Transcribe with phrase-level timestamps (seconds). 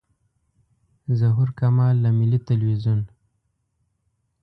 [1.19, 2.99] ظهور کمال له ملي تلویزیون.